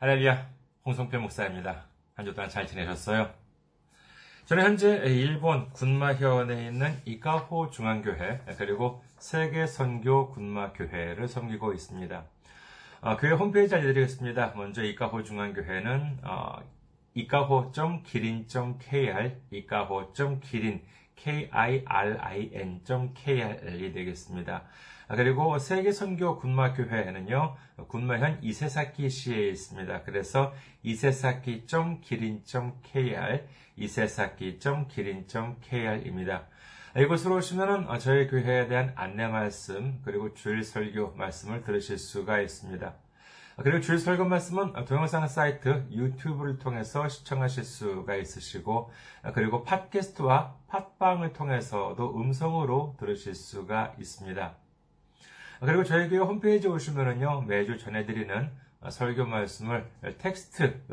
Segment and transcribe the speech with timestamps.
[0.00, 0.48] 할렐루야,
[0.86, 1.86] 홍성필 목사입니다.
[2.14, 3.30] 한 주 동안 잘 지내셨어요?
[4.46, 12.24] 저는 현재 일본 군마현에 있는 이카호 중앙교회 그리고 세계 선교 군마교회를 섬기고 있습니다.
[13.00, 14.52] 어, 교회 홈페이지 알려드리겠습니다.
[14.54, 16.62] 먼저 이카호 중앙교회는 어,
[17.14, 20.84] 이카호.기린.kr 이카호.기린
[21.16, 21.84] kirin.kr이
[23.92, 24.62] 되겠습니다.
[25.08, 27.56] 아, 그리고 세계선교 군마교회는요,
[27.88, 30.02] 군마현 이세사키시에 있습니다.
[30.02, 36.46] 그래서 이세사키.기린.kr, 이세사키.기린.kr입니다.
[36.96, 42.94] 이곳으로 오시면 어, 저희 교회에 대한 안내 말씀, 그리고 주일 설교 말씀을 들으실 수가 있습니다.
[43.62, 48.92] 그리고 주일 설교 말씀은 동영상 사이트 유튜브를 통해서 시청하실 수가 있으시고,
[49.32, 54.67] 그리고 팟캐스트와 팟빵을 통해서도 음성으로 들으실 수가 있습니다.
[55.60, 58.50] 그리고 저희 교회 홈페이지에 오시면은요, 매주 전해드리는
[58.90, 60.84] 설교 말씀을 텍스트,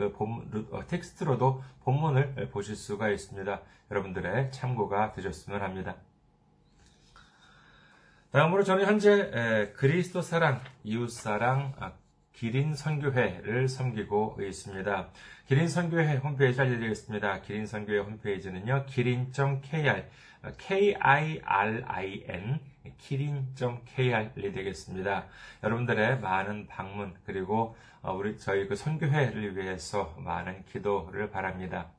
[0.87, 3.61] 텍스트로도 본문을 보실 수가 있습니다.
[3.91, 5.95] 여러분들의 참고가 되셨으면 합니다.
[8.31, 11.73] 다음으로 저는 현재 그리스도 사랑, 이웃 사랑,
[12.33, 15.09] 기린 선교회를 섬기고 있습니다.
[15.45, 17.41] 기린 선교회 홈페이지 알려드리겠습니다.
[17.41, 20.05] 기린 선교회 홈페이지는요, 기린.kr,
[20.57, 22.59] k-i-r-i-n,
[22.97, 25.25] 기린.kr이 되겠습니다.
[25.63, 31.89] 여러분들의 많은 방문, 그리고 우리, 저희 그 선교회를 위해서 많은 기도를 바랍니다.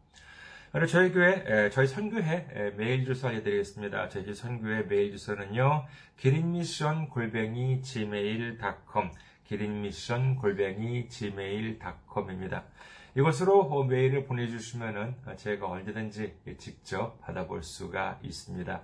[0.72, 4.08] 그리고 저희 교회, 저희 선교회 메일 주소 알려드리겠습니다.
[4.08, 9.10] 저희 선교회 메일 주소는요, 기린미션 골뱅이 gmail.com,
[9.44, 12.64] 기린미션 골뱅이 gmail.com입니다.
[13.16, 18.82] 이것으로 메일을 보내주시면 제가 언제든지 직접 받아볼 수가 있습니다.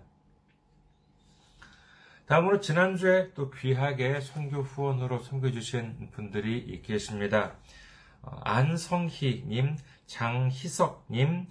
[2.33, 7.58] 다음으로 지난주에 또 귀하게 선교 후원으로 선교해주신 분들이 계십니다.
[8.22, 11.47] 안성희님, 장희석님,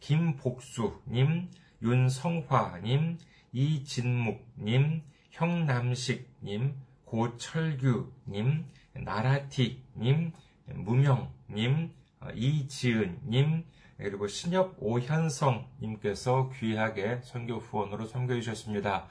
[0.00, 1.48] 김복수님,
[1.82, 3.18] 윤성화님,
[3.52, 6.74] 이진묵님, 형남식님,
[7.04, 8.64] 고철규님,
[8.94, 10.32] 나라티님,
[10.66, 11.92] 무명님,
[12.34, 13.64] 이지은님,
[13.98, 19.06] 그리고 신협 오현성님께서 귀하게 선교 후원으로 선교해 주셨습니다.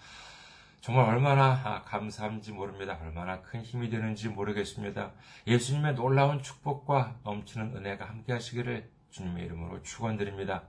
[0.87, 2.97] 정말 얼마나 감사한지 모릅니다.
[3.03, 5.11] 얼마나 큰 힘이 되는지 모르겠습니다.
[5.45, 10.63] 예수님의 놀라운 축복과 넘치는 은혜가 함께 하시기를 주님의 이름으로 축원드립니다.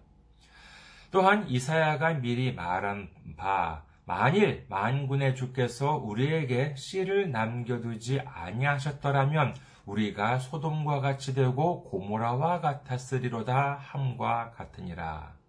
[1.09, 3.07] 또한 이사야가 미리 말한
[3.37, 9.55] 바 만일 만군의 주께서 우리에게 씨를 남겨두지 아니하셨더라면
[9.85, 15.43] 우리가 소돔과 같이 되고 고모라와 같았으리로다 함과 같으니라.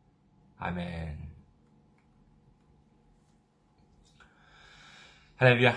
[0.59, 1.24] 아멘.
[5.45, 5.75] 할렐루야.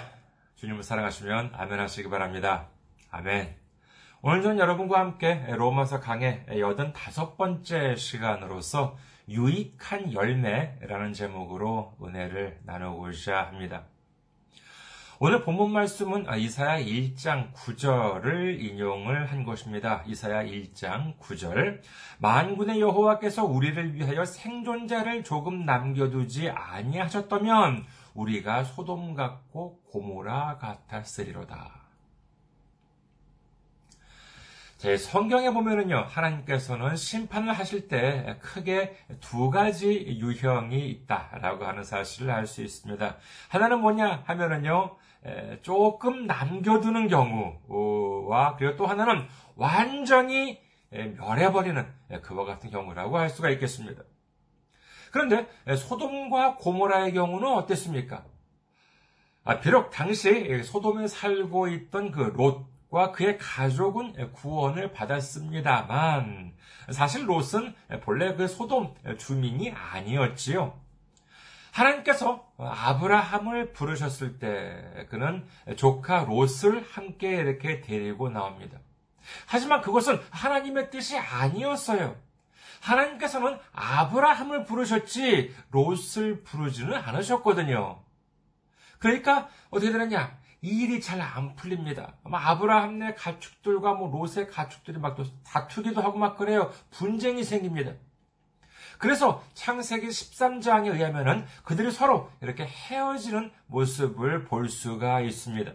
[0.55, 2.69] 주님을 사랑하시면 아멘 하시기 바랍니다.
[3.11, 3.53] 아멘.
[4.21, 8.97] 오늘 전 여러분과 함께 로마서 강의 85번째 시간으로서
[9.27, 13.83] 유익한 열매라는 제목으로 은혜를 나누고자 합니다.
[15.19, 20.03] 오늘 본문 말씀은 이사야 1장 9절을 인용을 한 것입니다.
[20.05, 21.81] 이사야 1장 9절.
[22.19, 27.83] 만군의 여호와께서 우리를 위하여 생존자를 조금 남겨두지 아니하셨다면
[28.17, 31.71] 우리가 소돔 같고 고모라 같았으리로다.
[34.77, 42.45] 제 성경에 보면은요, 하나님께서는 심판을 하실 때 크게 두 가지 유형이 있다라고 하는 사실을 알
[42.45, 43.17] 수 있습니다.
[43.49, 44.97] 하나는 뭐냐 하면은요,
[45.61, 51.85] 조금 남겨두는 경우와 그리고 또 하나는 완전히 멸해버리는
[52.21, 54.03] 그와 같은 경우라고 할 수가 있겠습니다.
[55.11, 58.25] 그런데 소돔과 고모라의 경우는 어땠습니까?
[59.43, 66.53] 아, 비록 당시 소돔에 살고 있던 그 롯과 그의 가족은 구원을 받았습니다만
[66.91, 70.77] 사실 롯은 본래 그 소돔 주민이 아니었지요.
[71.71, 75.45] 하나님께서 아브라함을 부르셨을 때 그는
[75.75, 78.79] 조카 롯을 함께 이렇게 데리고 나옵니다.
[79.45, 82.15] 하지만 그것은 하나님의 뜻이 아니었어요.
[82.87, 88.01] 하나님께서는 아브라함을 부르셨지 롯을 부르지는 않으셨거든요.
[88.99, 90.37] 그러니까 어떻게 되느냐?
[90.61, 92.15] 일이 잘 안 풀립니다.
[92.23, 96.71] 아브라함 네 가축들과 뭐 롯의 가축들이 막 다투기도 하고 막 그래요.
[96.89, 97.93] 분쟁이 생깁니다.
[98.97, 105.71] 그래서 창세기 13장에 의하면은 그들이 서로 이렇게 헤어지는 모습을 볼 수가 있습니다.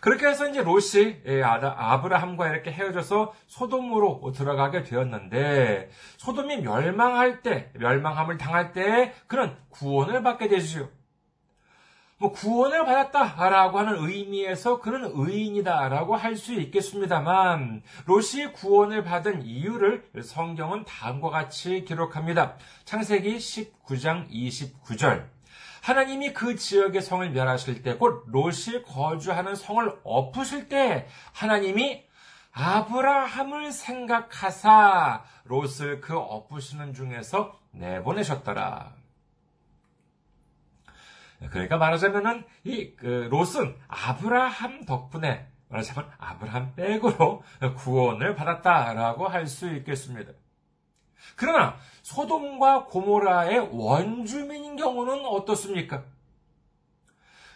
[0.00, 8.38] 그렇게 해서 이제 롯이 예, 아브라함과 이렇게 헤어져서 소돔으로 들어가게 되었는데 소돔이 멸망할 때, 멸망함을
[8.38, 10.88] 당할 때 그는 구원을 받게 되지요.
[12.20, 20.84] 뭐 구원을 받았다라고 하는 의미에서 그는 의인이다라고 할 수 있겠습니다만 롯이 구원을 받은 이유를 성경은
[20.84, 22.56] 다음과 같이 기록합니다.
[22.84, 25.37] 창세기 19장 29절.
[25.88, 32.04] 하나님이 그 지역의 성을 멸하실 때, 곧 롯이 거주하는 성을 엎으실 때, 하나님이
[32.52, 38.92] 아브라함을 생각하사 롯을 그 엎으시는 중에서 내보내셨더라.
[41.50, 47.42] 그러니까 말하자면은 이 그 롯은 아브라함 덕분에 말하자면 아브라함 백으로
[47.76, 50.32] 구원을 받았다라고 할 수 있겠습니다.
[51.36, 56.04] 그러나 소돔과 고모라의 원주민인 경우는 어떻습니까?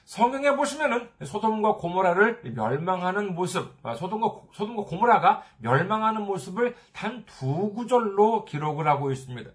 [0.04, 8.44] 성경에 보시면은 소돔과 고모라를 멸망하는 모습, 아, 소돔과, 소돔과 고모라가 멸망하는 모습을 단 두 구절로
[8.44, 9.50] 기록을 하고 있습니다.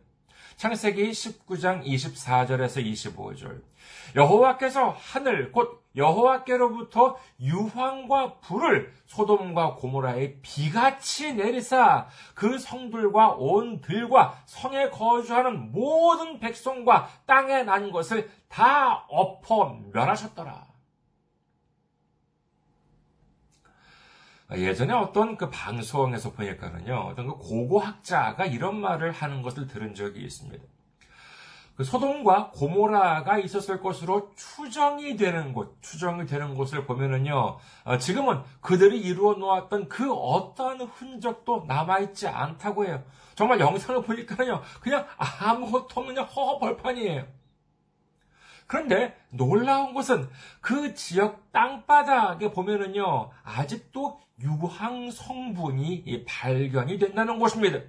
[0.55, 3.61] 창세기 19장 24절에서 25절.
[4.15, 14.89] 여호와께서 하늘 곧 여호와께로부터 유황과 불을 소돔과 고모라에 비같이 내리사 그 성들과 온 들과 성에
[14.89, 20.67] 거주하는 모든 백성과 땅에 난 것을 다 엎어 멸하셨더라.
[24.53, 30.63] 예전에 어떤 그 방송에서 보니까는요, 어떤 그 고고학자가 이런 말을 하는 것을 들은 적이 있습니다.
[31.77, 38.99] 그 소돔과 고모라가 있었을 것으로 추정이 되는 곳, 추정이 되는 곳을 보면은요, 어, 지금은 그들이
[38.99, 43.03] 이루어 놓았던 그 어떠한 흔적도 남아있지 않다고 해요.
[43.35, 47.27] 정말 영상을 보니까요, 그냥 아무것도 없는 허허 벌판이에요.
[48.65, 50.27] 그런데 놀라운 것은
[50.59, 57.79] 그 지역 땅바닥에 보면은요, 아직도 유황 성분이 발견이 된다는 것입니다.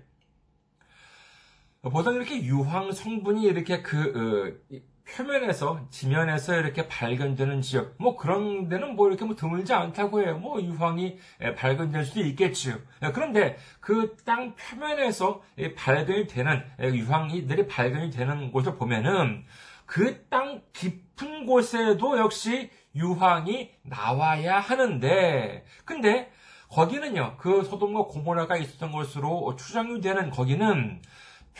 [1.90, 4.78] 보통 이렇게 유황 성분이 이렇게 그 어,
[5.10, 10.36] 표면에서 지면에서 이렇게 발견되는 지역 뭐 그런 데는 뭐 이렇게 뭐 드물지 않다고 해요.
[10.38, 11.16] 뭐 유황이
[11.56, 12.76] 발견될 수도 있겠지요.
[13.14, 15.42] 그런데 그 땅 표면에서
[15.76, 19.44] 발견이 되는 유황이들이 발견이 되는 곳을 보면은
[19.86, 26.30] 그 땅 깊은 곳에도 역시 유황이 나와야 하는데 근데
[26.68, 31.00] 거기는요 그 소돔과 고모라가 있었던 것으로 추정이 되는 거기는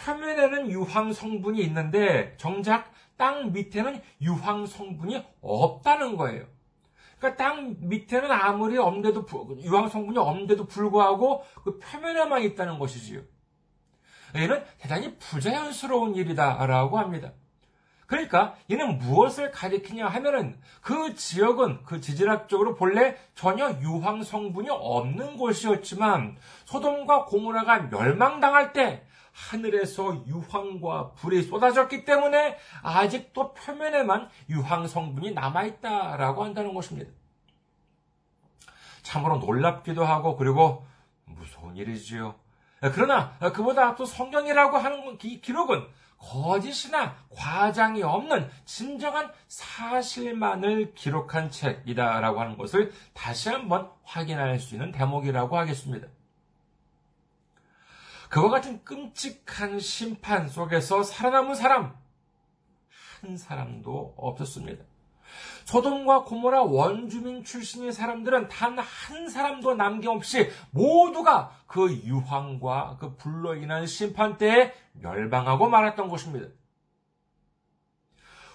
[0.05, 6.47] 표면에는 유황 성분이 있는데 정작 땅 밑에는 유황 성분이 없다는 거예요.
[7.19, 9.27] 그러니까 땅 밑에는 아무리 없는데도
[9.63, 13.23] 유황 성분이 없는데도 불구하고 그 표면에만 있다는 것이지요.
[14.37, 17.33] 이는 대단히 부자연스러운 일이다라고 합니다.
[18.07, 26.39] 그러니까 이는 무엇을 가리키냐 하면은 그 지역은 그 지질학적으로 본래 전혀 유황 성분이 없는 곳이었지만
[26.65, 29.05] 소돔과 고모라가 멸망당할 때
[29.39, 37.11] 하늘에서 유황과 불이 쏟아졌기 때문에 아직도 표면에만 유황 성분이 남아있다라고 한다는 것입니다.
[39.03, 40.87] 참으로 놀랍기도 하고 그리고
[41.25, 42.35] 무서운 일이지요.
[42.81, 45.87] 그러나 그보다 앞서 성경이라고 하는 기, 기록은
[46.19, 55.57] 거짓이나 과장이 없는 진정한 사실만을 기록한 책이다라고 하는 것을 다시 한번 확인할 수 있는 대목이라고
[55.57, 56.09] 하겠습니다.
[58.29, 61.97] 그와 같은 끔찍한 심판 속에서 살아남은 사람,
[63.21, 64.85] 한 사람도 없었습니다.
[65.65, 73.87] 소돔과 고모라 원주민 출신의 사람들은 단 한 사람도 남김없이 모두가 그 유황과 그 불로 인한
[73.87, 76.49] 심판 때에 멸망하고 말았던 것입니다.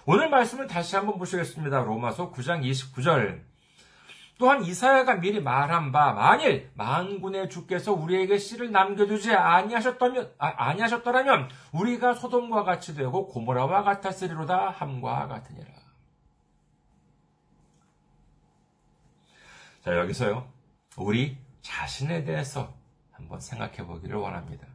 [0.06, 1.82] 오늘 말씀을 다시 한번 보시겠습니다.
[1.82, 3.53] 로마서 9장 29절.
[4.36, 12.14] 또한 이사야가 미리 말한 바 만일 만군의 주께서 우리에게 씨를 남겨두지 아니하셨다면 아, 아니하셨더라면 우리가
[12.14, 15.72] 소돔과 같이 되고 고모라와 같았으리로다 함과 같으니라.
[19.84, 20.50] 자 여기서요
[20.96, 22.74] 우리 자신에 대해서
[23.12, 24.66] 한번 생각해 보기를 원합니다.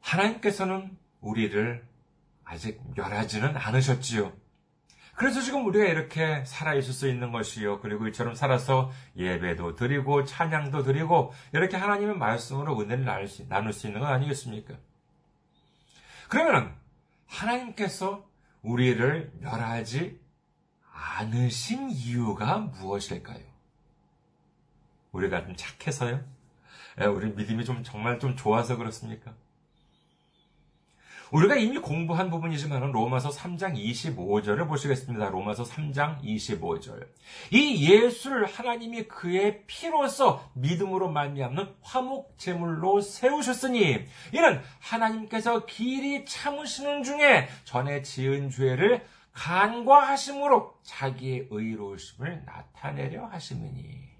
[0.00, 1.86] 하나님께서는 우리를
[2.44, 4.41] 아직 멸하지는 않으셨지요.
[5.14, 7.80] 그래서 지금 우리가 이렇게 살아있을 수 있는 것이요.
[7.80, 14.10] 그리고 이처럼 살아서 예배도 드리고 찬양도 드리고 이렇게 하나님의 말씀으로 은혜를 나눌 수, 있는 건
[14.10, 14.74] 아니겠습니까?
[16.28, 16.74] 그러면
[17.26, 18.26] 하나님께서
[18.62, 20.20] 우리를 멸하지
[20.92, 23.42] 않으신 이유가 무엇일까요?
[25.12, 26.24] 우리가 좀 착해서요?
[27.00, 29.34] 예, 우리 믿음이 좀 정말 좀 좋아서 그렇습니까?
[31.32, 35.30] 우리가 이미 공부한 부분이지만 로마서 3장 25절을 보시겠습니다.
[35.30, 37.08] 로마서 3장 25절.
[37.50, 47.48] 이 예수를 하나님이 그의 피로서 믿음으로 말미암는 화목 제물로 세우셨으니 이는 하나님께서 길이 참으시는 중에
[47.64, 54.11] 전에 지은 죄를 간과하심으로 자기의 의로우심을 나타내려 하심이니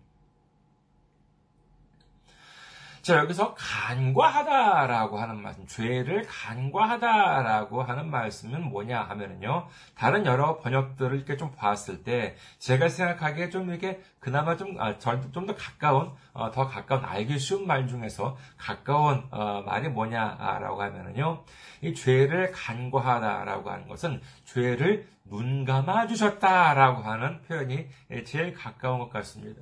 [3.03, 9.67] 자, 여기서 간과하다라고 하는 말씀, 죄를 간과하다라고 하는 말씀은 뭐냐 하면은요,
[9.97, 15.57] 다른 여러 번역들을 이렇게 좀 봤을 때, 제가 생각하기에 좀 이렇게 그나마 좀, 아, 좀더
[15.57, 21.43] 가까운, 어, 더 가까운 알기 쉬운 말 중에서 가까운, 어, 말이 뭐냐라고 하면은요,
[21.81, 27.89] 이 죄를 간과하다라고 하는 것은 죄를 눈 감아 주셨다라고 하는 표현이
[28.27, 29.61] 제일 가까운 것 같습니다.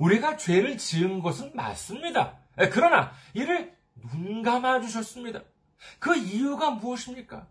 [0.00, 2.38] 우리가 죄를 지은 것은 맞습니다.
[2.58, 5.42] 예, 그러나 이를 눈 감아 주셨습니다.
[5.98, 7.46] 그 이유가 무엇입니까?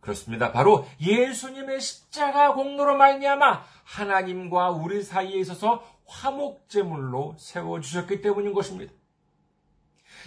[0.00, 0.50] 그렇습니다.
[0.50, 8.92] 바로 예수님의 십자가 공로로 말미암아 하나님과 우리 사이에 있어서 화목제물로 세워 주셨기 때문인 것입니다.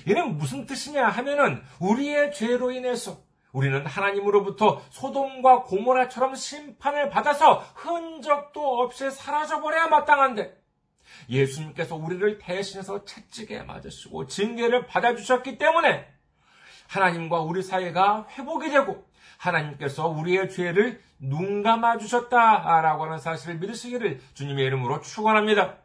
[0.08, 3.18] 이는 무슨 뜻이냐 하면은 우리의 죄로 인해서
[3.52, 10.65] 우리는 하나님으로부터 소돔과 고모라처럼 심판을 받아서 흔적도 없이 사라져버려야 마땅한데
[11.30, 16.08] 예수님께서 우리를 대신해서 채찍에 맞으시고 징계를 받아주셨기 때문에
[16.88, 19.06] 하나님과 우리 사이가 회복이 되고
[19.38, 25.78] 하나님께서 우리의 죄를 눈 감아 주셨다라고 하는 사실을 믿으시기를 주님의 이름으로 축원합니다.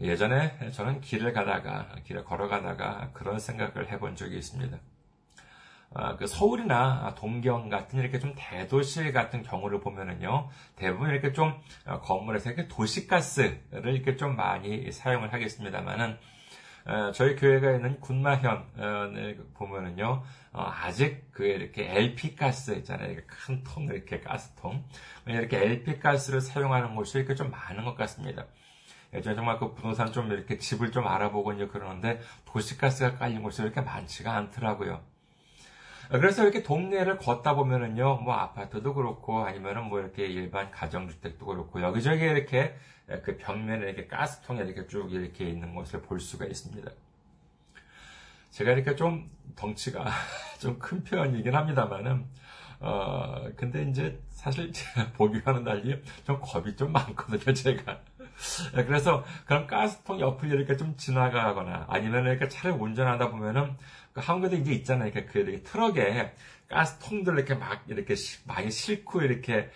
[0.00, 4.78] 예전에 저는 길을 가다가 길을 걸어가다가 그런 생각을 해본 적이 있습니다.
[5.94, 11.54] 아, 그 서울이나 동경 같은 이렇게 좀 대도시 같은 경우를 보면은요, 대부분 이렇게 좀
[11.86, 16.18] 어, 건물에서 이렇게 도시가스를 이렇게 좀 많이 사용을 하겠습니다만은,
[16.86, 23.16] 어, 저희 교회가 있는 군마현을 보면은요, 어, 아직 그 이렇게 LP 가스 있잖아요.
[23.26, 24.84] 큰 통, 이렇게 가스통.
[25.26, 28.46] 이렇게 LP 가스를 사용하는 곳이 이렇게 좀 많은 것 같습니다.
[29.14, 33.80] 예전에 정말 그 부동산 좀 이렇게 집을 좀 알아보고 이제 그러는데 도시가스가 깔린 곳이 이렇게
[33.80, 35.15] 많지가 않더라고요.
[36.10, 42.22] 그래서 이렇게 동네를 걷다 보면은요, 뭐 아파트도 그렇고 아니면은 뭐 이렇게 일반 가정주택도 그렇고 여기저기
[42.22, 42.76] 이렇게
[43.24, 46.90] 그 벽면에 이렇게 가스통이 이렇게 쭉 이렇게 있는 것을 볼 수가 있습니다.
[48.50, 50.04] 제가 이렇게 좀 덩치가
[50.60, 52.24] 좀 큰 편이긴 합니다만은,
[52.80, 54.72] 어, 근데 이제 사실
[55.16, 58.00] 보기와는 달리 좀 겁이 좀 많거든요, 제가.
[58.86, 64.72] 그래서 그런 가스통 옆을 이렇게 좀 지나가거나 아니면 이렇게 차를 운전하다 보면은 그 한국에도 이제
[64.72, 65.12] 있잖아요.
[65.12, 66.32] 그, 그 트럭에
[66.68, 69.70] 가스통들 이렇게 막 이렇게 많이 싣고 이렇게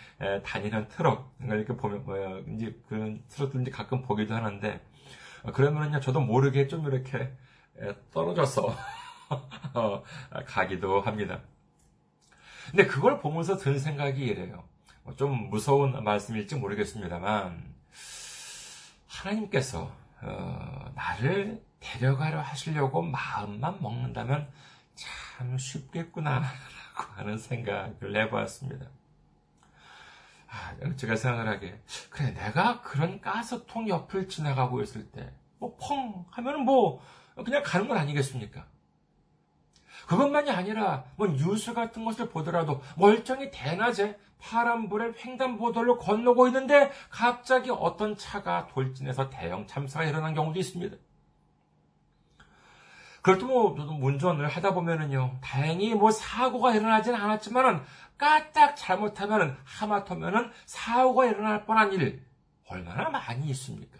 [0.44, 4.80] 다니는 트럭 이렇게 보면 뭐야 이제 그런 트럭들 이제 가끔 보기도 하는데
[5.42, 7.32] 어, 그러면은요 저도 모르게 좀 이렇게
[8.12, 8.76] 떨어져서
[9.74, 10.02] 어,
[10.46, 11.40] 가기도 합니다.
[12.70, 14.64] 근데 그걸 보면서 든 생각이 이래요.
[15.04, 17.74] 뭐좀 무서운 말씀일지 모르겠습니다만
[19.06, 19.92] 하나님께서
[20.22, 24.48] 어, 나를 데려가려 하시려고 마음만 먹는다면
[24.94, 26.50] 참 쉽겠구나라고
[27.16, 28.86] 하는 생각을 해보았습니다.
[30.48, 36.64] 아, 제가 생각을 하기에 그래 내가 그런 가스통 옆을 지나가고 있을 때 뭐 펑 하면은
[36.64, 37.00] 뭐
[37.44, 38.66] 그냥 가는 건 아니겠습니까?
[40.08, 48.16] 그것만이 아니라 뭐 뉴스 같은 것을 보더라도 멀쩡히 대낮에 파란불에 횡단보도를 건너고 있는데 갑자기 어떤
[48.16, 50.96] 차가 돌진해서 대형 참사가 일어난 경우도 있습니다.
[53.22, 57.82] 그렇도 뭐 운전을 하다 보면은요 다행히 뭐 사고가 일어나지는 않았지만은
[58.16, 62.24] 까딱 잘못하면은 하마터면은 사고가 일어날 뻔한 일
[62.66, 63.98] 얼마나 많이 있습니까?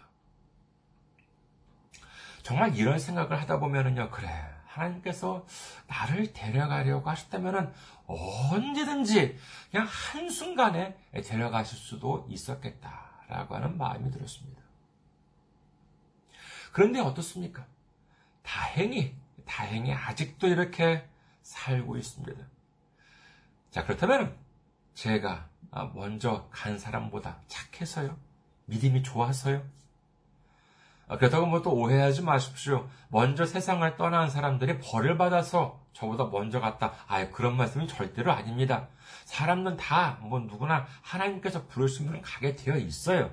[2.41, 4.29] 정말 이런 생각을 하다 보면은요 그래
[4.65, 5.45] 하나님께서
[5.87, 7.73] 나를 데려가려고 하셨다면
[8.07, 9.37] 언제든지
[9.69, 14.61] 그냥 한순간에 데려가실 수도 있었겠다라고 하는 마음이 들었습니다.
[16.71, 17.65] 그런데 어떻습니까?
[18.43, 21.07] 다행히, 다행히 아직도 이렇게
[21.41, 22.41] 살고 있습니다.
[23.71, 24.35] 자, 그렇다면
[24.93, 25.47] 제가
[25.93, 28.17] 먼저 간 사람보다 착해서요?
[28.65, 29.63] 믿음이 좋아서요?
[31.07, 32.89] 아, 그렇다고 뭐 또 오해하지 마십시오.
[33.09, 36.93] 먼저 세상을 떠난 사람들이 벌을 받아서 저보다 먼저 갔다.
[37.07, 38.87] 아, 그런 말씀이 절대로 아닙니다.
[39.25, 43.29] 사람은 다 뭐 누구나 하나님께서 부르시면 가게 되어 있어요.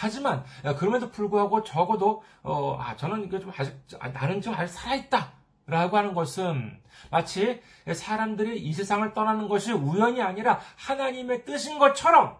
[0.00, 0.44] 하지만
[0.78, 5.32] 그럼에도 불구하고 적어도 어, 아 저는 이게 좀 아직 아, 나는 좀 아직 살아있다
[5.66, 7.60] 라고 하는 것은 마치
[7.92, 12.38] 사람들이 이 세상을 떠나는 것이 우연이 아니라 하나님의 뜻인 것처럼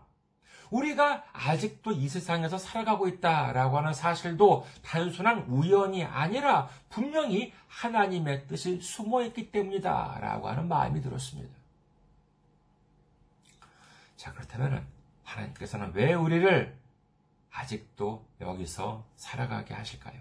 [0.71, 9.23] 우리가 아직도 이 세상에서 살아가고 있다라고 하는 사실도 단순한 우연이 아니라 분명히 하나님의 뜻이 숨어
[9.25, 11.53] 있기 때문이다라고 하는 마음이 들었습니다.
[14.17, 14.87] 자, 그렇다면
[15.25, 16.78] 하나님께서는 왜 우리를
[17.59, 20.21] 아직도 여기서 살아가게 하실까요?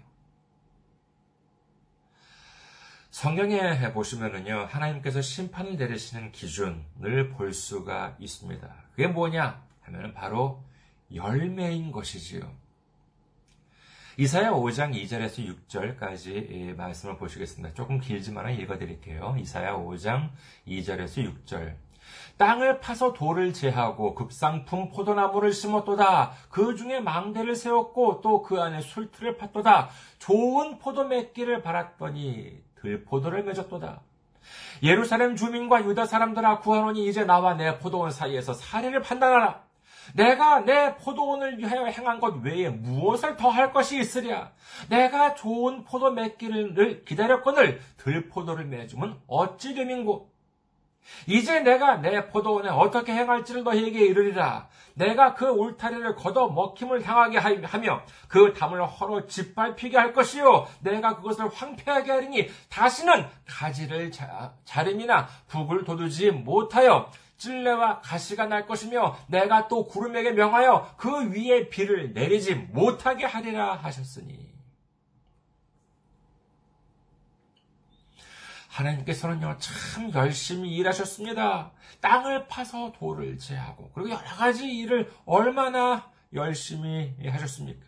[3.10, 8.74] 성경에 보시면은요, 하나님께서 심판을 내리시는 기준을 볼 수가 있습니다.
[8.90, 9.64] 그게 뭐냐?
[9.82, 10.62] 하면 바로
[11.14, 12.52] 열매인 것이지요.
[14.18, 17.72] 이사야 5장 2절에서 6절까지 말씀을 보시겠습니다.
[17.74, 19.36] 조금 길지만 읽어드릴게요.
[19.38, 20.32] 이사야 5장
[20.66, 21.76] 2절에서 6절.
[22.36, 26.32] 땅을 파서 돌을 제하고 급상품 포도나무를 심었도다.
[26.50, 29.88] 그 중에 망대를 세웠고 또 그 안에 술틀을 팠도다.
[30.18, 34.00] 좋은 포도 맺기를 바랐더니 들포도를 맺었도다.
[34.82, 39.62] 예루살렘 주민과 유다 사람들아 구하노니 이제 나와 내 포도원 사이에서 사례를 판단하라.
[40.14, 44.52] 내가 내 포도원을 위하여 행한 것 외에 무엇을 더 할 것이 있으랴?
[44.88, 50.30] 내가 좋은 포도 맺기를 기다렸거늘 들포도를 맺으면 어찌 됨인고?
[51.26, 54.68] 이제 내가 내 포도원에 어떻게 행할지를 너희에게 이르리라.
[54.94, 60.66] 내가 그 울타리를 걷어 먹힘을 당하게 하며 그 담을 허로 짓밟히게 할 것이요.
[60.80, 64.10] 내가 그것을 황폐하게 하리니 다시는 가지를
[64.64, 72.12] 자림이나 북을 돋우지 못하여 찔레와 가시가 날 것이며 내가 또 구름에게 명하여 그 위에 비를
[72.12, 74.47] 내리지 못하게 하리라 하셨으니
[78.78, 81.72] 하나님께서는 요, 참 열심히 일하셨습니다.
[82.00, 87.84] 땅을 파서 돌을 제하고, 그리고 여러 가지 일을 얼마나 열심히 하셨습니까?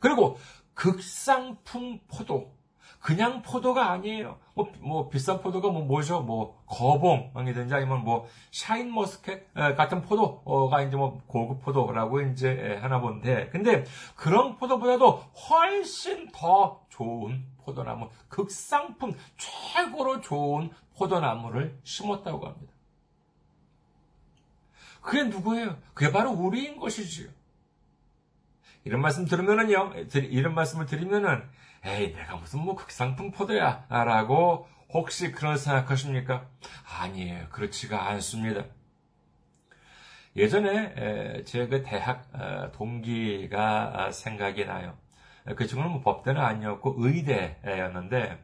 [0.00, 0.38] 그리고
[0.74, 2.52] 극상품 포도,
[3.02, 4.38] 그냥 포도가 아니에요.
[4.54, 6.20] 뭐, 뭐, 비싼 포도가 뭐, 뭐죠?
[6.20, 13.48] 뭐, 거봉이든지 아니면 뭐, 샤인 머스켓 같은 포도가 이제 뭐, 고급 포도라고 이제 하나 본데,
[13.48, 13.84] 근데
[14.14, 22.72] 그런 포도보다도 훨씬 더 좋은 포도나무, 극상품, 최고로 좋은 포도나무를 심었다고 합니다.
[25.00, 25.76] 그게 누구예요?
[25.92, 27.28] 그게 바로 우리인 것이지요.
[28.84, 31.42] 이런 말씀 들으면은요, 이런 말씀을 드리면은,
[31.84, 33.86] 에이, 내가 무슨 뭐 극상품 포도야.
[33.88, 36.46] 라고 혹시 그런 생각하십니까?
[37.00, 37.48] 아니에요.
[37.50, 38.64] 그렇지가 않습니다.
[40.36, 44.96] 예전에 제 그 대학 어, 동기가 생각이 나요.
[45.56, 48.38] 그 친구는 뭐 법대는 아니었고 의대였는데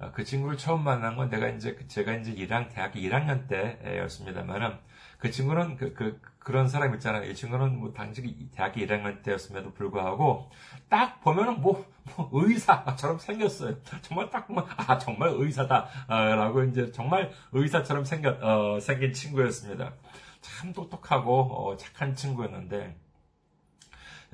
[0.00, 4.76] 어, 그 친구를 처음 만난 건 내가 이제 제가 이제 1학 대학교 1학년 때였습니다만은
[5.22, 7.30] 그 친구는 그, 그, 그런 사람 있잖아요.
[7.30, 10.50] 이 친구는 뭐 당시 대학교 1학년 때였음에도 불구하고
[10.88, 13.76] 딱 보면은 뭐, 뭐 의사처럼 생겼어요.
[14.02, 19.92] 정말 딱 보면 아 정말 의사다라고 어, 이제 정말 의사처럼 생겼 어, 생긴 친구였습니다.
[20.40, 22.96] 참 똑똑하고 어, 착한 친구였는데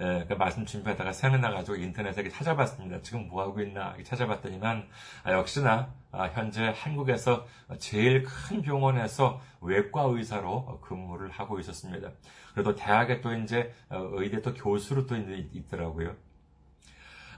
[0.01, 3.03] 예, 그 말씀 준비하다가 생각나가지고 인터넷에 찾아봤습니다.
[3.03, 4.89] 지금 뭐 하고 있나 찾아봤더니만
[5.25, 7.47] 아, 역시나 아, 현재 한국에서
[7.79, 12.11] 제일 큰 병원에서 외과 의사로 근무를 하고 있었습니다.
[12.53, 16.15] 그래도 대학에 또 이제 어, 의대 또 교수로 또 있더라고요.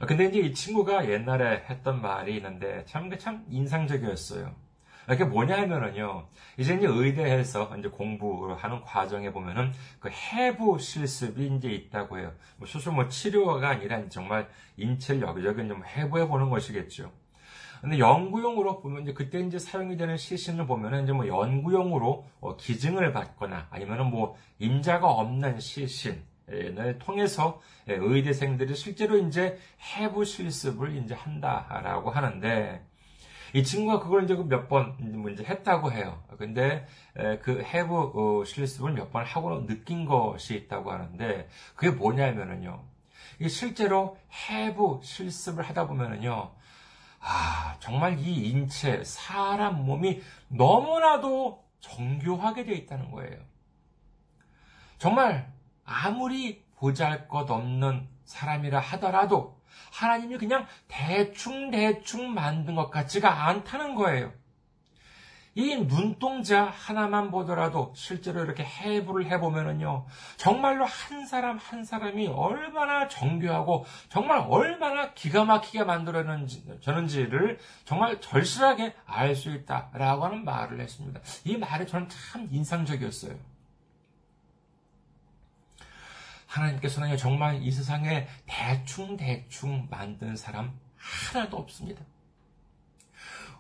[0.01, 4.55] 아, 근데 이제 이 친구가 옛날에 했던 말이 있는데 참, 참 인상적이었어요.
[5.15, 12.19] 이게 뭐냐 하면은요, 이제 이제 의대에서 이제 공부하는 과정에 보면은 그 해부 실습이 이제 있다고
[12.19, 12.33] 해요.
[12.57, 17.11] 뭐 수술 뭐 치료가 아니라 정말 인체를 여기저기 좀 해부해 보는 것이겠죠.
[17.81, 23.13] 근데 연구용으로 보면 이제 그때 이제 사용이 되는 시신을 보면은 이제 뭐 연구용으로 어, 기증을
[23.13, 31.15] 받거나 아니면은 뭐 임자가 없는 시신 을 통해서 예, 의대생들이 실제로 이제 해부 실습을 이제
[31.15, 32.85] 한다라고 하는데
[33.55, 36.23] 이 친구가 그걸 이제 몇번 이제 했다고 해요.
[36.39, 36.87] 근데
[37.43, 42.85] 그 해부 어, 실습을 몇 번 하고 느낀 것이 있다고 하는데 그게 뭐냐면은요.
[43.49, 46.53] 실제로 해부 실습을 하다 보면은요.
[47.21, 53.39] 아, 정말 이 인체, 사람 몸이 너무나도 정교하게 되어 있다는 거예요.
[54.99, 55.53] 정말
[55.85, 59.60] 아무리 보잘 것 없는 사람이라 하더라도
[59.93, 64.33] 하나님이 그냥 대충대충 만든 것 같지가 않다는 거예요.
[65.57, 70.07] 이 눈동자 하나만 보더라도 실제로 이렇게 해부를 해보면은요,
[70.37, 79.35] 정말로 한 사람 한 사람이 얼마나 정교하고 정말 얼마나 기가 막히게 만들어졌는지를 정말 절실하게 알
[79.35, 81.21] 수 있다라고 하는 말을 했습니다.
[81.45, 83.50] 이 말이 저는 참 인상적이었어요.
[86.51, 92.05] 하나님께서는 정말 이 세상에 대충대충 만든 사람 하나도 없습니다.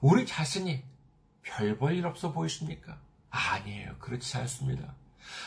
[0.00, 0.82] 우리 자신이
[1.42, 2.98] 별 볼 일 없어 보이십니까?
[3.30, 3.96] 아니에요.
[3.98, 4.94] 그렇지 않습니다.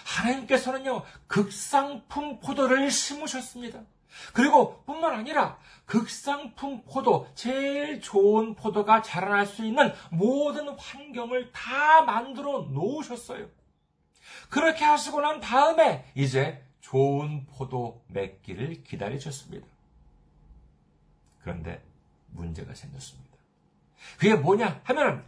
[0.06, 3.82] 하나님께서는요, 극상품 포도를 심으셨습니다.
[4.32, 12.70] 그리고 뿐만 아니라 극상품 포도, 제일 좋은 포도가 자라날 수 있는 모든 환경을 다 만들어
[12.72, 13.48] 놓으셨어요.
[14.50, 19.66] 그렇게 하시고 난 다음에 이제 좋은 포도 맺기를 기다리셨습니다.
[21.42, 21.82] 그런데
[22.28, 23.38] 문제가 생겼습니다.
[24.20, 25.26] 그게 뭐냐 하면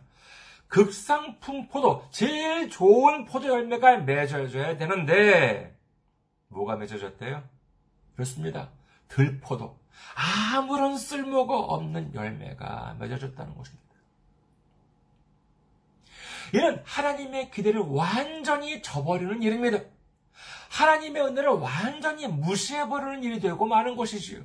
[0.67, 5.75] 극상품 포도, 제일 좋은 포도 열매가 맺어져야 되는데
[6.49, 7.47] 뭐가 맺어졌대요?
[8.15, 8.69] 그렇습니다.
[9.07, 9.79] 들포도.
[10.53, 13.85] 아무런 쓸모가 없는 열매가 맺어졌다는 것입니다.
[16.53, 19.94] 이는 하나님의 기대를 완전히 저버리는 일입니다.
[20.75, 24.43] 하나님의 은혜를 완전히 무시해버리는 일이 되고 마는 것이지요.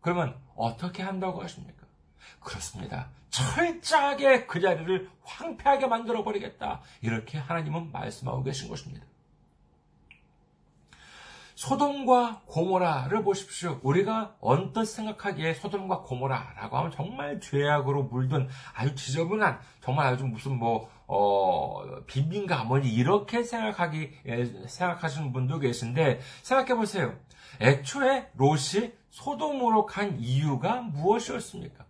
[0.00, 1.86] 그러면 어떻게 한다고 하십니까?
[2.40, 3.10] 그렇습니다.
[3.30, 6.80] 철저하게 그 자리를 황폐하게 만들어버리겠다.
[7.00, 9.06] 이렇게 하나님은 말씀하고 계신 것입니다.
[11.54, 13.78] 소돔과 고모라를 보십시오.
[13.84, 20.90] 우리가 언뜻 생각하기에 소돔과 고모라라고 하면 정말 죄악으로 물든 아주 지저분한 정말 아주 무슨 뭐
[21.06, 24.10] 어, 빈빈가 뭐니 이렇게 생각하기
[24.66, 27.14] 생각하시는 분도 계신데 생각해 보세요.
[27.60, 31.84] 애초에 롯이 소돔으로 간 이유가 무엇이었습니까?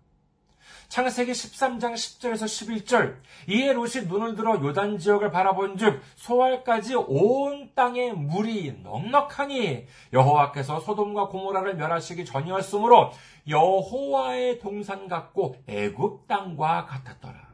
[0.89, 3.17] 창세기 13장 10절에서 11절
[3.49, 11.29] 이에 롯이 눈을 들어 요단 지역을 바라본 즉 소알까지 온 땅에 물이 넉넉하니 여호와께서 소돔과
[11.29, 13.11] 고모라를 멸하시기 전이었으므로
[13.49, 17.54] 여호와의 동산 같고 애굽 땅과 같았더라.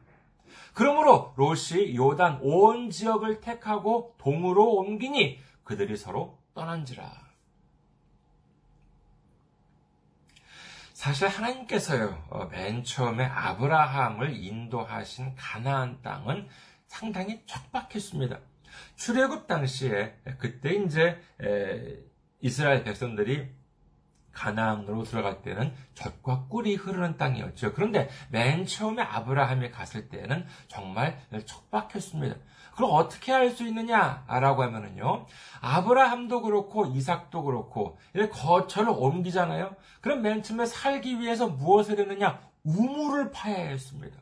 [0.73, 7.31] 그러므로 롯이 요단 온 지역을 택하고 동으로 옮기니 그들이 서로 떠난지라.
[10.93, 16.47] 사실 하나님께서요, 어, 맨 처음에 아브라함을 인도하신 가나안 땅은
[16.85, 18.39] 상당히 척박했습니다.
[18.95, 21.19] 출애굽 당시에 그때 이제
[22.39, 23.49] 이스라엘 백성들이
[24.33, 27.73] 가나안으로 들어갈 때는 젖과 꿀이 흐르는 땅이었죠.
[27.73, 32.35] 그런데 맨 처음에 아브라함이 갔을 때는 정말 척박했습니다.
[32.75, 35.25] 그럼 어떻게 할 수 있느냐라고 하면은요.
[35.59, 37.97] 아브라함도 그렇고 이삭도 그렇고
[38.31, 39.75] 거처를 옮기잖아요.
[39.99, 42.39] 그럼 맨 처음에 살기 위해서 무엇을 했느냐?
[42.63, 44.17] 우물을 파야 했습니다.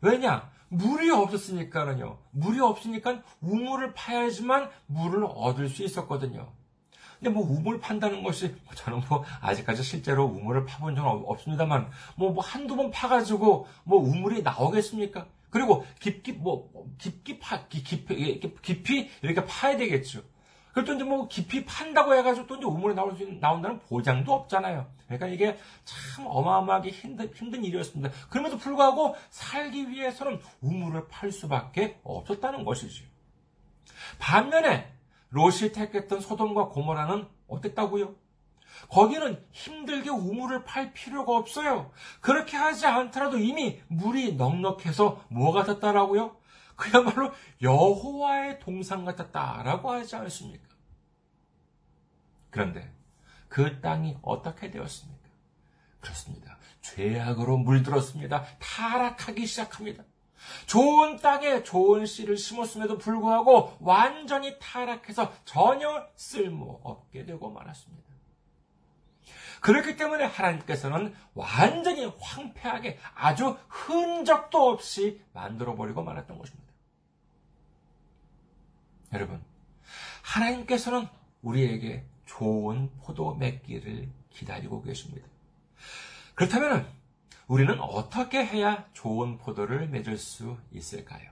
[0.00, 0.50] 왜냐?
[0.68, 2.18] 물이 없었으니까는요.
[2.32, 6.52] 물이 없으니까 우물을 파야지만 물을 얻을 수 있었거든요.
[7.18, 12.30] 근데 뭐 우물 판다는 것이 뭐 저는 뭐 아직까지 실제로 우물을 파본 적은 없습니다만 뭐,
[12.30, 15.26] 뭐 한두 번 파가지고 뭐 우물이 나오겠습니까?
[15.50, 20.22] 그리고 깊이 뭐 깊이 파 깊이 깊이 이렇게 파야 되겠죠.
[20.84, 24.86] 또 이제 뭐 깊이 판다고 해가지고 또 이제 우물에 나올 수 있는, 나온다는 보장도 없잖아요.
[25.06, 28.14] 그러니까 이게 참 어마어마하게 힘든, 힘든 일이었습니다.
[28.28, 33.04] 그럼에도 불구하고 살기 위해서는 우물을 팔 수밖에 없었다는 것이죠.
[34.20, 34.92] 반면에
[35.30, 38.14] 롯이 택했던 소돔과 고모라는 어땠다고요?
[38.90, 41.90] 거기는 힘들게 우물을 팔 필요가 없어요.
[42.20, 46.36] 그렇게 하지 않더라도 이미 물이 넉넉해서 뭐가 됐다라고요?
[46.76, 50.68] 그야말로 여호와의 동상 같았다라고 하지 않습니까?
[52.50, 52.92] 그런데
[53.48, 55.28] 그 땅이 어떻게 되었습니까?
[56.00, 56.58] 그렇습니다.
[56.80, 58.44] 죄악으로 물들었습니다.
[58.60, 60.04] 타락하기 시작합니다.
[60.66, 68.08] 좋은 땅에 좋은 씨를 심었음에도 불구하고 완전히 타락해서 전혀 쓸모 없게 되고 말았습니다.
[69.60, 76.68] 그렇기 때문에 하나님께서는 완전히 황폐하게 아주 흔적도 없이 만들어버리고 말았던 것입니다.
[79.12, 79.42] 여러분,
[80.22, 81.08] 하나님께서는
[81.42, 85.26] 우리에게 좋은 포도 맺기를 기다리고 계십니다.
[86.34, 86.86] 그렇다면
[87.48, 91.30] 우리는 어떻게 해야 좋은 포도를 맺을 수 있을까요?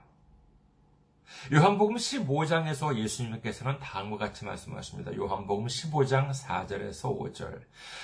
[1.53, 5.15] 요한복음 15장에서 예수님께서는 다음과 같이 말씀하십니다.
[5.15, 7.61] 요한복음 15장 4절에서 5절.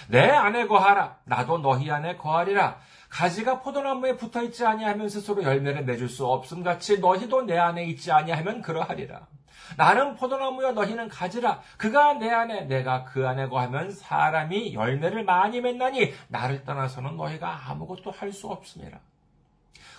[0.09, 1.20] 내 안에 거하라.
[1.25, 2.79] 나도 너희 안에 거하리라.
[3.09, 8.12] 가지가 포도나무에 붙어 있지 아니하면 스스로 열매를 맺을 수 없음 같이 너희도 내 안에 있지
[8.12, 9.27] 아니하면 그러하리라.
[9.77, 11.61] 나는 포도나무여 너희는 가지라.
[11.77, 18.11] 그가 내 안에 내가 그 안에 거하면 사람이 열매를 많이 맺나니 나를 떠나서는 너희가 아무것도
[18.11, 19.01] 할 수 없습니다.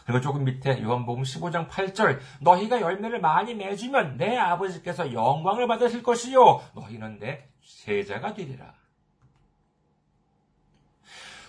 [0.06, 6.62] 그리고 조금 밑에 요한복음 15장 8절 너희가 열매를 많이 맺으면 내 아버지께서 영광을 받으실 것이요
[6.76, 8.74] 너희는 내 제자가 되리라.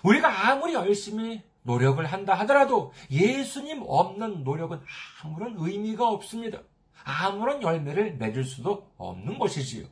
[0.03, 4.81] 우리가 아무리 열심히 노력을 한다 하더라도 예수님 없는 노력은
[5.22, 6.59] 아무런 의미가 없습니다.
[7.04, 9.86] 아무런 열매를 맺을 수도 없는 것이지요.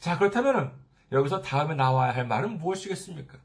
[0.00, 0.72] 자, 그렇다면
[1.12, 3.38] 여기서 다음에 나와야 할 말은 무엇이겠습니까?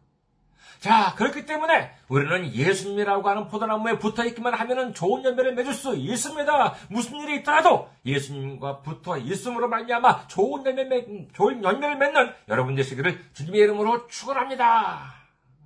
[0.79, 6.75] 자, 그렇기 때문에 우리는 예수님이라고 하는 포도나무에 붙어 있기만 하면 좋은 열매를 맺을 수 있습니다.
[6.89, 13.61] 무슨 일이 있더라도 예수님과 붙어 있음으로 말미암아 좋은 열매 좋은 열매를 맺는 여러분 되시기를 주님의
[13.61, 15.13] 이름으로 축원합니다.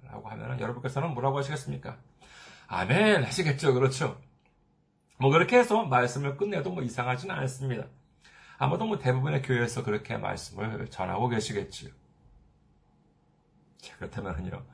[0.08, 1.98] 라고 하면 여러분께서는 뭐라고 하시겠습니까?
[2.68, 3.74] 아멘 하시겠죠.
[3.74, 4.20] 그렇죠?
[5.18, 7.86] 뭐 그렇게 해서 말씀을 끝내도 뭐 이상하지는 않습니다.
[8.58, 11.92] 아마도 뭐 대부분의 교회에서 그렇게 말씀을 전하고 계시겠지요.
[13.78, 14.66] 자, 그렇다면요.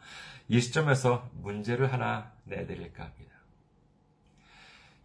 [0.47, 3.33] 이 시점에서 문제를 하나 내드릴까 합니다.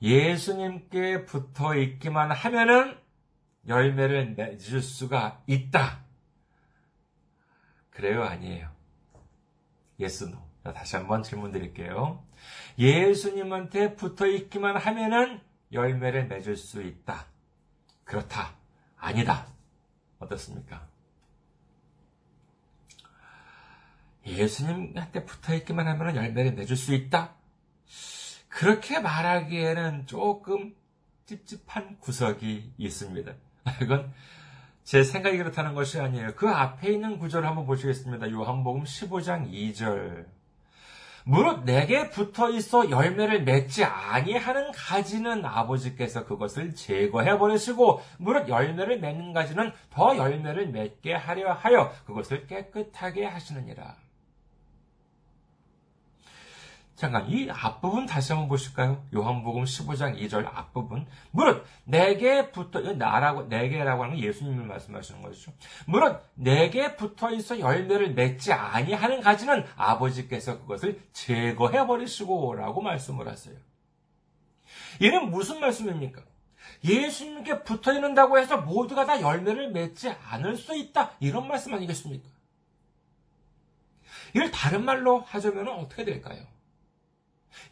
[0.01, 2.97] 예수님께 붙어 있기만 하면은
[3.67, 6.05] 열매를 맺을 수가 있다.
[7.91, 8.71] 그래요, 아니에요?
[9.99, 10.48] Yes, no.
[10.73, 12.25] 다시 한번 질문 드릴게요.
[12.79, 15.41] 예수님한테 붙어 있기만 하면은
[15.73, 17.27] 열매를 맺을 수 있다.
[18.05, 18.55] 그렇다.
[18.97, 19.47] 아니다.
[20.19, 20.87] 어떻습니까?
[24.27, 27.35] 예수님한테 붙어 있기만 하면 열매를 맺을 수 있다?
[28.49, 30.75] 그렇게 말하기에는 조금
[31.27, 33.33] 찝찝한 구석이 있습니다.
[33.83, 34.13] 이건
[34.85, 36.35] 제 생각이 그렇다는 것이 아니에요.
[36.35, 38.31] 그 앞에 있는 구절을 한번 보시겠습니다.
[38.31, 40.38] 요한복음 15장 2절.
[41.29, 49.35] 무릇 내게 붙어 있어 열매를 맺지 아니하는 가지는 아버지께서 그것을 제거해 버리시고 무릇 열매를 맺는
[49.35, 54.08] 가지는 더 열매를 맺게 하려 하여 그것을 깨끗하게 하시느니라.
[56.99, 59.05] 잠깐 이 앞부분 다시 한번 보실까요?
[59.15, 61.07] 요한복음 15장 2절 앞부분.
[61.31, 65.53] 무릇 내게 붙어 나라고 내게라고 하는 건 예수님을 말씀하시는 것이죠.
[65.87, 73.55] 무릇 내게 붙어 있어 열매를 맺지 아니하는 가지는 아버지께서 그것을 제거해 버리시고라고 말씀을 하세요.
[75.01, 76.23] 이는 무슨 말씀입니까?
[76.83, 81.13] 예수님께 붙어 있는다고 해서 모두가 다 열매를 맺지 않을 수 있다.
[81.21, 82.29] 이런 말씀 아니겠습니까?
[84.35, 86.58] 이를 다른 말로 하자면 어떻게 될까요?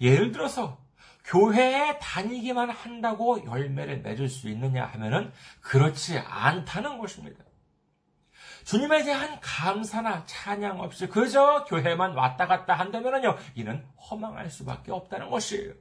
[0.01, 0.79] 예를 들어서
[1.25, 7.45] 교회에 다니기만 한다고 열매를 맺을 수 있느냐 하면은 그렇지 않다는 것입니다.
[8.65, 15.73] 주님에 대한 감사나 찬양 없이 그저 교회만 왔다 갔다 한다면요, 이는 허망할 수밖에 없다는 것이에요.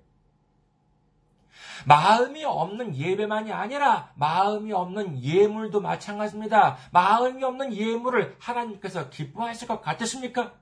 [1.86, 6.78] 마음이 없는 예배만이 아니라 마음이 없는 예물도 마찬가지입니다.
[6.92, 10.54] 마음이 없는 예물을 하나님께서 기뻐하실 것 같으십니까?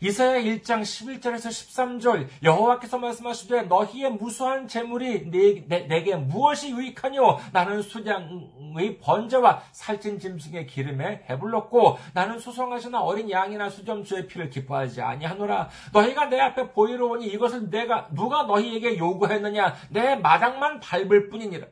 [0.00, 7.38] 이사야 1장 11절에서 13절 여호와께서 말씀하시되 너희의 무수한 재물이 내, 게 무엇이 유익하뇨?
[7.52, 15.68] 나는 수량의 번제와 살찐 짐승의 기름에 해불렀고 나는 소송하시나 어린 양이나 수점수의 피를 기뻐하지 아니하노라.
[15.92, 19.74] 너희가 내 앞에 보이러 오니 이것을 내가 누가 너희에게 요구했느냐?
[19.90, 21.66] 내 마당만 밟을 뿐이니라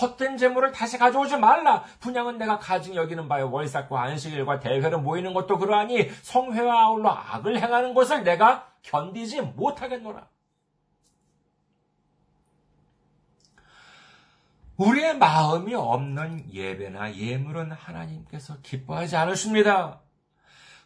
[0.00, 1.84] 헛된 재물을 다시 가져오지 말라.
[2.00, 3.50] 분양은 내가 가증 여기는 바요.
[3.50, 10.28] 월삭과 안식일과 대회로 모이는 것도 그러하니 성회와 아울러 악을 행하는 것을 내가 견디지 못하겠노라.
[14.76, 20.00] 우리의 마음이 없는 예배나 예물은 하나님께서 기뻐하지 않으십니다.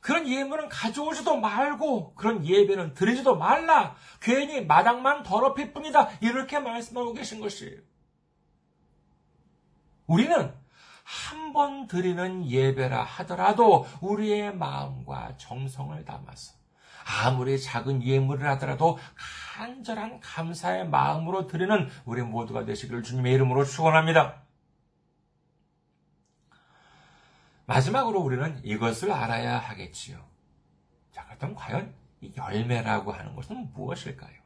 [0.01, 3.97] 그런 예물은 가져오지도 말고 그런 예배는 드리지도 말라.
[4.21, 6.11] 괜히 마당만 더럽힐 뿐이다.
[6.21, 7.88] 이렇게 말씀하고 계신 것이에요.
[10.09, 10.53] 우리는
[11.05, 16.55] 한 번 드리는 예배라 하더라도 우리의 마음과 정성을 담아서
[17.25, 18.99] 아무리 작은 예물을 하더라도
[19.57, 24.43] 간절한 감사의 마음으로 드리는 우리 모두가 되시기를 주님의 이름으로 축원합니다.
[27.65, 30.23] 마지막으로 우리는 이것을 알아야 하겠지요.
[31.13, 34.39] 자, 그렇다면 과연 이 열매라고 하는 것은 무엇일까요?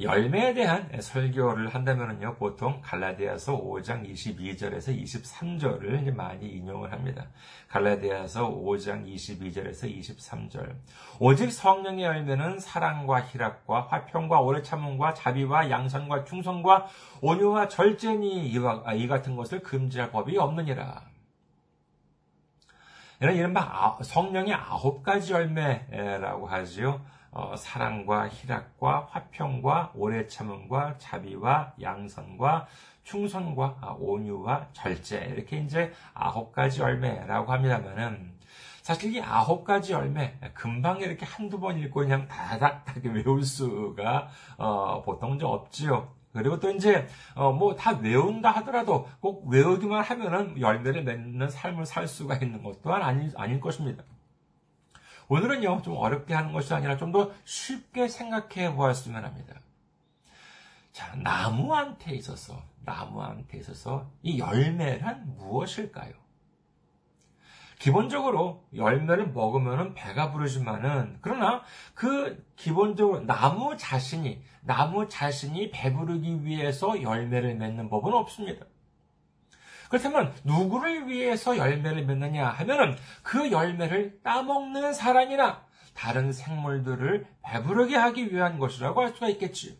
[0.00, 7.26] 열매에 대한 설교를 한다면요, 보통 갈라디아서 5장 22절에서 23절을 많이 인용을 합니다.
[7.68, 10.74] 갈라디아서 5장 22절에서 23절.
[11.18, 16.86] 오직 성령의 열매는 사랑과 희락과 화평과 오래 참음과 자비와 양선과 충성과
[17.20, 21.10] 온유와 절제니 이와 이 같은 것을 금지할 법이 없느니라.
[23.20, 27.02] 이런 이른바 성령의 아홉 가지 열매라고 하지요.
[27.32, 32.66] 어, 사랑과 희락과 화평과 오래 참음과 자비와 양선과
[33.04, 38.38] 충성과 아, 온유와 절제 이렇게 이제 아홉 가지 열매라고 합니다만은
[38.82, 45.02] 사실 이 아홉 가지 열매 금방 이렇게 한두 번 읽고 그냥 다닥다닥 외울 수가 어,
[45.02, 46.12] 보통 좀 없지요.
[46.32, 52.06] 그리고 또 이제 어, 뭐 다 외운다 하더라도 꼭 외우기만 하면은 열매를 맺는 삶을 살
[52.06, 54.04] 수가 있는 것 또한 아니, 아닐 것입니다.
[55.30, 59.60] 오늘은요, 좀 어렵게 하는 것이 아니라 좀 더 쉽게 생각해 보았으면 합니다.
[60.92, 66.12] 자, 나무한테 있어서, 나무한테 있어서 이 열매란 무엇일까요?
[67.78, 71.62] 기본적으로 열매를 먹으면 배가 부르지만은, 그러나
[71.94, 78.66] 그 기본적으로 나무 자신이, 나무 자신이 배부르기 위해서 열매를 맺는 법은 없습니다.
[79.90, 88.58] 그렇다면 누구를 위해서 열매를 맺느냐 하면은 그 열매를 따먹는 사람이나 다른 생물들을 배부르게 하기 위한
[88.58, 89.74] 것이라고 할 수가 있겠지요.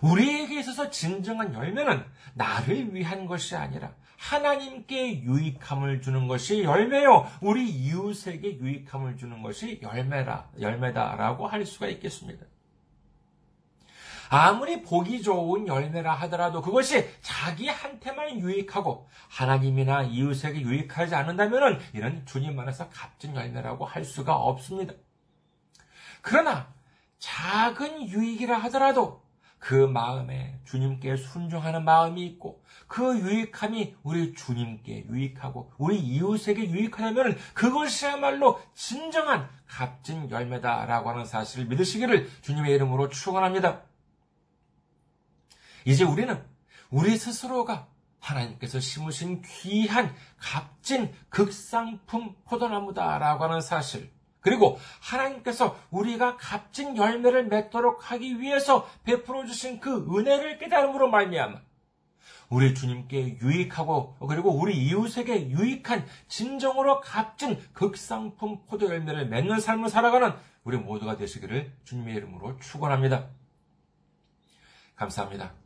[0.00, 7.28] 우리에게 있어서 진정한 열매는 나를 위한 것이 아니라 하나님께 유익함을 주는 것이 열매요.
[7.40, 12.46] 우리 이웃에게 유익함을 주는 것이 열매라, 열매다라고 할 수가 있겠습니다.
[14.28, 22.88] 아무리 보기 좋은 열매라 하더라도 그것이 자기한테만 유익하고 하나님이나 이웃에게 유익하지 않는다면 이런 주님 안에서
[22.90, 24.94] 값진 열매라고 할 수가 없습니다.
[26.22, 26.72] 그러나
[27.18, 29.26] 작은 유익이라 하더라도
[29.58, 38.60] 그 마음에 주님께 순종하는 마음이 있고 그 유익함이 우리 주님께 유익하고 우리 이웃에게 유익하다면 그것이야말로
[38.74, 43.82] 진정한 값진 열매다라고 하는 사실을 믿으시기를 주님의 이름으로 축원합니다.
[45.86, 46.44] 이제 우리는
[46.90, 47.86] 우리 스스로가
[48.18, 58.40] 하나님께서 심으신 귀한 값진 극상품 포도나무다라고 하는 사실, 그리고 하나님께서 우리가 값진 열매를 맺도록 하기
[58.40, 61.60] 위해서 베풀어 주신 그 은혜를 깨달음으로 말미암아
[62.48, 70.32] 우리 주님께 유익하고 그리고 우리 이웃에게 유익한 진정으로 값진 극상품 포도 열매를 맺는 삶을 살아가는
[70.62, 73.28] 우리 모두가 되시기를 주님의 이름으로 축원합니다.
[74.94, 75.65] 감사합니다.